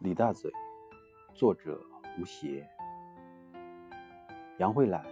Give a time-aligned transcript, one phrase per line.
[0.00, 0.52] 李大嘴，
[1.34, 1.80] 作者
[2.20, 2.68] 吴邪。
[4.58, 5.02] 杨慧兰，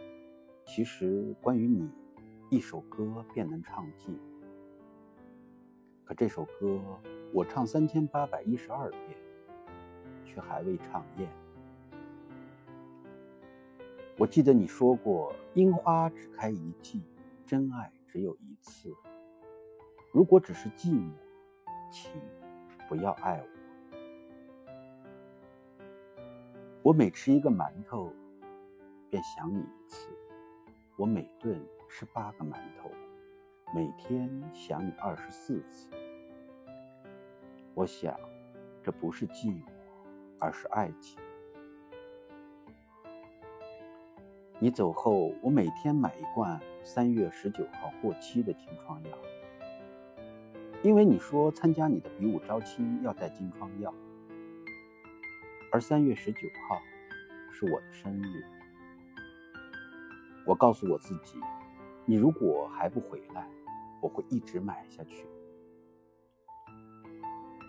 [0.67, 1.91] 其实关于你，
[2.51, 4.21] 一首歌便能唱尽。
[6.05, 6.79] 可这首歌
[7.33, 9.17] 我唱三千八百一十二遍，
[10.23, 11.31] 却还未唱厌。
[14.19, 17.03] 我记得你说过，樱花只开一季，
[17.47, 18.93] 真爱只有一次。
[20.13, 21.11] 如果只是寂寞，
[21.91, 22.13] 请
[22.87, 23.54] 不要爱我。
[26.85, 28.13] 我每吃一个馒头，
[29.09, 30.11] 便想你一次；
[30.99, 32.91] 我每顿吃八个馒头，
[33.75, 35.89] 每天想你二十四次。
[37.73, 38.15] 我想，
[38.83, 39.63] 这不是寂寞，
[40.39, 41.19] 而是爱情。
[44.59, 49.19] 你走后，我每天买一罐三月十九号过期的金疮药，
[50.83, 53.91] 因为你说参加你的比武招亲要带金疮药。
[55.75, 56.81] 而三月十九号
[57.51, 58.45] 是我的生日，
[60.47, 61.37] 我告诉我自己，
[62.05, 63.45] 你如果还不回来，
[64.01, 65.27] 我会一直买下去。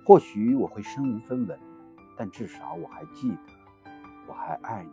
[0.06, 1.60] 或许我会身无分文，
[2.16, 3.92] 但至少我还记得，
[4.28, 4.92] 我还爱你。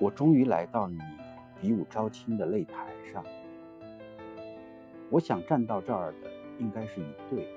[0.00, 0.98] 我终于来到你
[1.60, 3.24] 比武招亲的擂台上，
[5.10, 7.48] 我想站到这儿的应该是一对。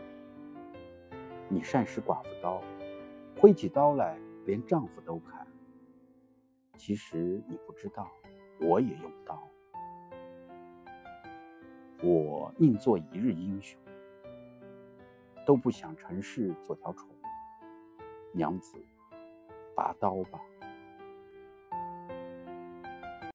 [1.54, 2.64] 你善使寡妇刀，
[3.38, 5.46] 挥起刀来连丈夫都砍。
[6.78, 8.10] 其实你不知道，
[8.62, 9.44] 我也用刀。
[12.02, 13.78] 我宁做一日英雄，
[15.46, 17.10] 都不想尘世做条虫。
[18.32, 18.78] 娘子，
[19.76, 20.40] 拔刀吧。